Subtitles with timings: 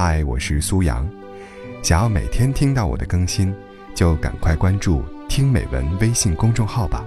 [0.00, 1.04] 嗨，我是苏阳。
[1.82, 3.52] 想要每天听到我的更新，
[3.96, 7.04] 就赶快关注“听美文”微信公众号吧。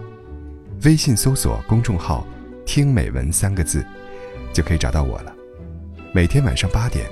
[0.84, 2.28] 微信搜索公众号
[2.68, 3.82] “听美文”三个字，
[4.52, 5.34] 就可以找到我了。
[6.14, 7.10] 每天晚上八点，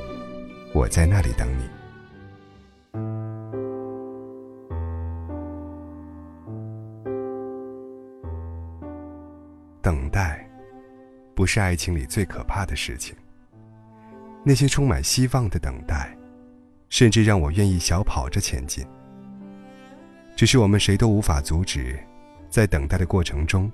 [0.73, 1.64] 我在那里等你。
[9.82, 10.46] 等待，
[11.34, 13.16] 不是爱情里最可怕的事情。
[14.50, 16.18] 那些充满希望的等待，
[16.89, 18.83] 甚至让我愿意小跑着前进。
[20.36, 22.00] 只是我们谁都无法阻止，
[22.50, 23.71] 在等待的过程中，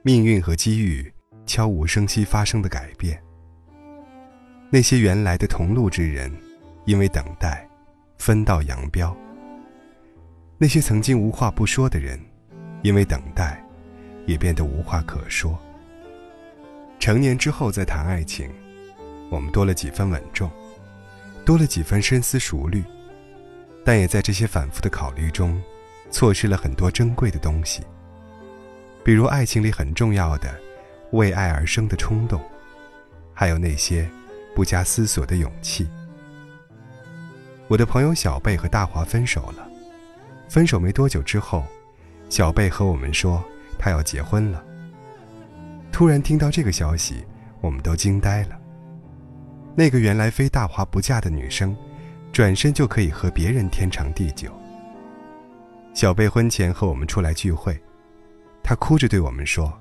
[0.00, 1.12] 命运和机遇
[1.44, 3.22] 悄无声息发生的改变。
[4.70, 6.34] 那些原来的同路之人，
[6.86, 7.68] 因为等待，
[8.16, 9.14] 分道扬镳。
[10.56, 12.18] 那些曾经无话不说的人，
[12.80, 13.62] 因为等待，
[14.24, 15.58] 也变得无话可说。
[16.98, 18.50] 成年之后再谈爱情。
[19.30, 20.50] 我们多了几分稳重，
[21.44, 22.82] 多了几分深思熟虑，
[23.84, 25.60] 但也在这些反复的考虑中，
[26.10, 27.82] 错失了很多珍贵的东西。
[29.02, 30.54] 比如爱情里很重要的
[31.12, 32.40] 为爱而生的冲动，
[33.32, 34.08] 还有那些
[34.54, 35.88] 不加思索的勇气。
[37.68, 39.68] 我的朋友小贝和大华分手了，
[40.48, 41.64] 分手没多久之后，
[42.28, 43.42] 小贝和我们说
[43.78, 44.64] 他要结婚了。
[45.92, 47.24] 突然听到这个消息，
[47.60, 48.58] 我们都惊呆了。
[49.76, 51.76] 那个原来非大华不嫁的女生，
[52.32, 54.48] 转身就可以和别人天长地久。
[55.92, 57.76] 小贝婚前和我们出来聚会，
[58.62, 59.72] 她哭着对我们说：“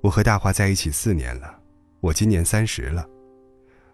[0.00, 1.58] 我和大华在一起四年了，
[2.00, 3.04] 我今年三十了。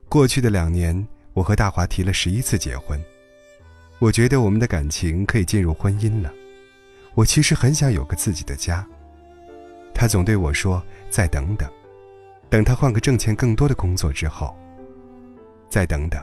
[0.07, 3.03] 过去的两年，我和大华提了十一次结婚。
[3.99, 6.31] 我觉得我们的感情可以进入婚姻了。
[7.15, 8.87] 我其实很想有个自己的家。”
[9.95, 11.71] 他总对我说：“再等等，
[12.51, 14.55] 等他换个挣钱更多的工作之后。”
[15.75, 16.23] 再等等，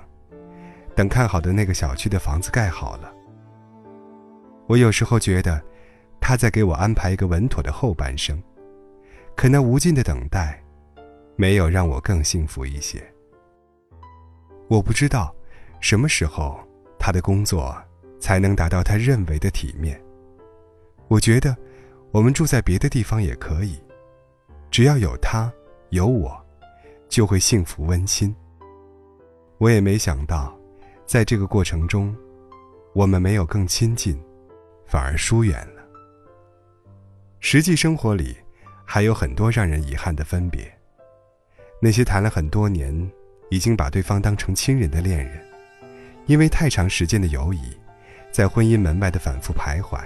[0.96, 3.14] 等看好的那个小区的房子盖好了。
[4.66, 5.62] 我有时候觉得，
[6.22, 8.42] 他在给我安排一个稳妥的后半生，
[9.36, 10.64] 可那无尽的等待，
[11.36, 13.04] 没有让我更幸福一些。
[14.70, 15.36] 我不知道，
[15.82, 16.58] 什么时候
[16.98, 17.76] 他的工作
[18.22, 20.02] 才能达到他认为的体面。
[21.10, 21.54] 我觉得，
[22.12, 23.78] 我们住在别的地方也可以，
[24.70, 25.52] 只要有他，
[25.90, 26.42] 有我，
[27.10, 28.34] 就会幸福温馨。
[29.62, 30.58] 我也没想到，
[31.06, 32.18] 在这个过程中，
[32.96, 34.20] 我们没有更亲近，
[34.88, 35.84] 反而疏远了。
[37.40, 38.36] 实际生活里，
[38.84, 40.76] 还有很多让人遗憾的分别。
[41.80, 42.92] 那些谈了很多年，
[43.52, 45.40] 已经把对方当成亲人的恋人，
[46.26, 47.78] 因为太长时间的犹疑，
[48.32, 50.04] 在婚姻门外的反复徘徊，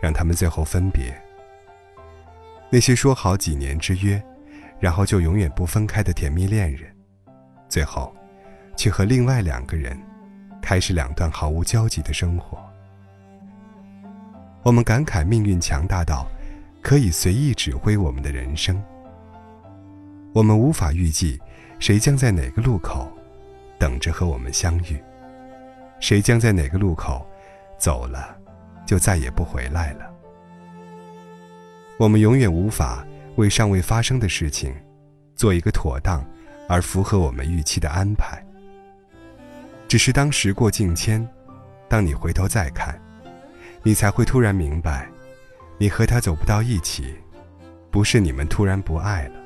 [0.00, 1.12] 让他们最后分别。
[2.70, 4.22] 那些说好几年之约，
[4.78, 6.88] 然后就永远不分开的甜蜜恋人，
[7.68, 8.14] 最后。
[8.80, 9.94] 却和另外两个人
[10.62, 12.58] 开始两段毫无交集的生活。
[14.62, 16.26] 我们感慨命运强大到
[16.80, 18.82] 可以随意指挥我们的人生。
[20.32, 21.38] 我们无法预计
[21.78, 23.06] 谁将在哪个路口
[23.78, 24.98] 等着和我们相遇，
[26.00, 27.26] 谁将在哪个路口
[27.76, 28.34] 走了
[28.86, 30.10] 就再也不回来了。
[31.98, 34.74] 我们永远无法为尚未发生的事情
[35.36, 36.24] 做一个妥当
[36.66, 38.42] 而符合我们预期的安排。
[39.90, 41.28] 只是当时过境迁，
[41.88, 42.96] 当你回头再看，
[43.82, 45.10] 你才会突然明白，
[45.78, 47.16] 你和他走不到一起，
[47.90, 49.40] 不是你们突然不爱了，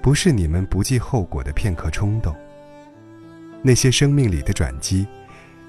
[0.00, 2.32] 不是你们不计后果的片刻冲动。
[3.60, 5.04] 那些生命里的转机，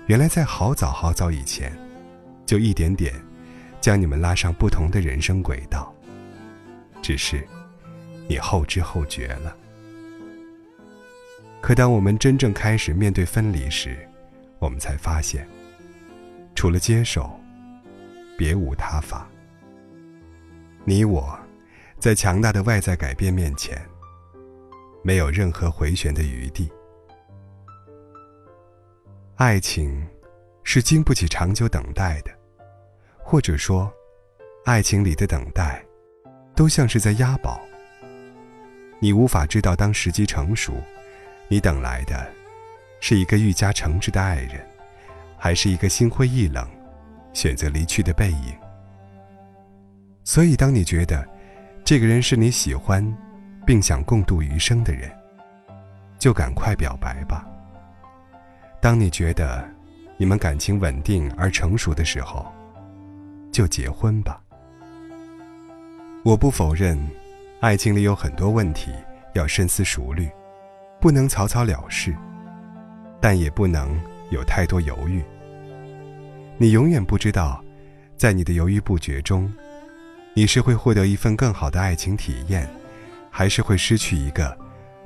[0.06, 1.76] 原来在好早好早以前，
[2.46, 3.12] 就一点点，
[3.82, 5.92] 将你们拉上不同的人生轨道。
[7.02, 7.44] 只是，
[8.28, 9.58] 你后知后觉了。
[11.62, 13.98] 可当我们真正开始面对分离时，
[14.60, 15.48] 我们才发现，
[16.56, 17.30] 除了接受，
[18.38, 19.28] 别无他法。
[20.86, 21.38] 你我，
[22.00, 23.80] 在强大的外在改变面前，
[25.04, 26.72] 没有任何回旋的余地。
[29.36, 30.08] 爱情，
[30.64, 32.32] 是经不起长久等待的，
[33.18, 33.92] 或者说，
[34.66, 35.86] 爱情里的等待，
[36.56, 37.60] 都像是在押宝。
[39.00, 40.74] 你无法知道当时机成熟。
[41.52, 42.32] 你等来的，
[43.02, 44.64] 是一个愈加诚挚的爱人，
[45.36, 46.66] 还是一个心灰意冷、
[47.34, 48.56] 选择离去的背影？
[50.24, 51.28] 所以，当你觉得
[51.84, 53.04] 这个人是你喜欢，
[53.66, 55.12] 并想共度余生的人，
[56.20, 57.44] 就赶快表白吧。
[58.80, 59.68] 当你觉得
[60.18, 62.46] 你们感情稳定而成熟的时候，
[63.52, 64.40] 就结婚吧。
[66.24, 66.96] 我不否认，
[67.60, 68.92] 爱情里有很多问题
[69.34, 70.30] 要深思熟虑。
[71.00, 72.14] 不能草草了事，
[73.22, 73.98] 但也不能
[74.32, 75.24] 有太多犹豫。
[76.58, 77.64] 你永远不知道，
[78.18, 79.52] 在你的犹豫不决中，
[80.34, 82.70] 你是会获得一份更好的爱情体验，
[83.32, 84.58] 还是会失去一个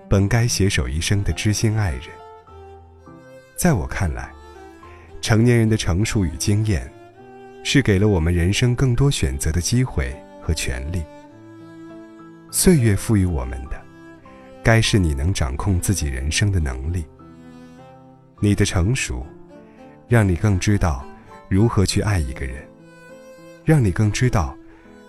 [0.10, 2.02] 本该携手一生的知心爱人。
[3.56, 4.32] 在我看来，
[5.22, 6.92] 成年人的成熟与经验，
[7.64, 10.12] 是给了我们人生更多选择的机会
[10.42, 11.04] 和权利。
[12.50, 13.83] 岁月赋予我们的，
[14.64, 17.06] 该是你能掌控自己人生的能力。
[18.40, 19.26] 你的成熟，
[20.08, 21.06] 让你更知道
[21.50, 22.66] 如何去爱一个人，
[23.66, 24.56] 让你更知道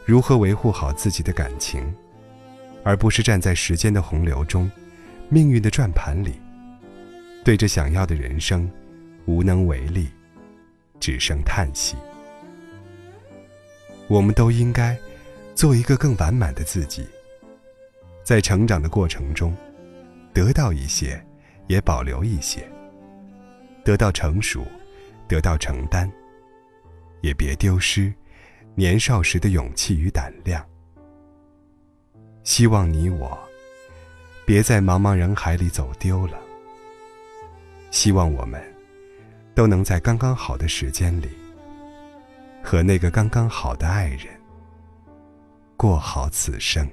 [0.04, 1.82] 如何维护好自己的感情，
[2.82, 4.70] 而不是站在时间的洪流中、
[5.28, 6.34] 命运的转盘里。
[7.44, 8.70] 对着想要的人生，
[9.26, 10.08] 无能为力，
[10.98, 11.96] 只剩叹息。
[14.08, 14.96] 我们都应该
[15.54, 17.06] 做一个更完满的自己，
[18.24, 19.54] 在成长的过程中，
[20.32, 21.22] 得到一些，
[21.66, 22.62] 也保留一些；
[23.84, 24.66] 得到成熟，
[25.28, 26.10] 得到承担，
[27.20, 28.12] 也别丢失
[28.74, 30.64] 年少时的勇气与胆量。
[32.44, 33.38] 希望你我，
[34.46, 36.38] 别在茫茫人海里走丢了。
[37.90, 38.60] 希望我们
[39.54, 41.28] 都能在刚刚好的时间里，
[42.62, 44.26] 和那个刚刚好的爱人
[45.76, 46.88] 过好此生。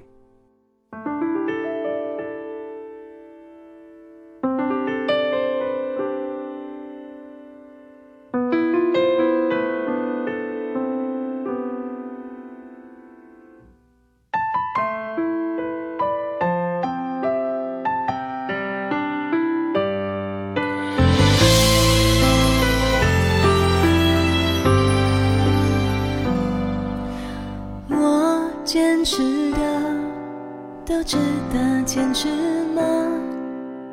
[30.92, 31.16] 都值
[31.50, 32.28] 得坚持
[32.74, 32.82] 吗？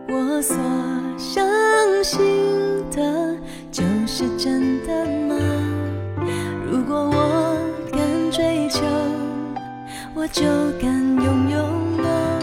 [0.09, 0.57] 我所
[1.17, 1.47] 相
[2.03, 2.19] 信
[2.91, 3.37] 的
[3.71, 5.33] 就是真的吗？
[6.69, 7.57] 如果我
[7.89, 8.81] 敢追求，
[10.13, 10.43] 我就
[10.81, 11.63] 敢拥有
[12.03, 12.39] 吗？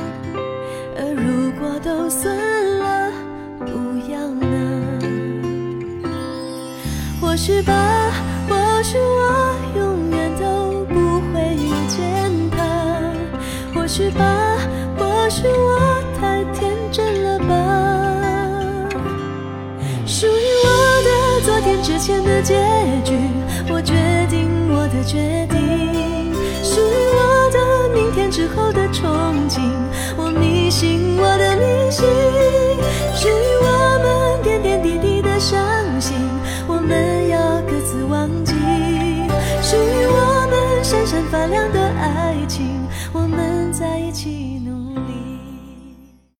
[0.96, 2.34] 而如果都算
[2.78, 3.12] 了，
[3.58, 4.48] 不要呢？
[7.20, 8.10] 或许吧，
[8.48, 9.45] 或许我
[13.96, 14.58] 去吧
[14.98, 17.25] 或许我太天真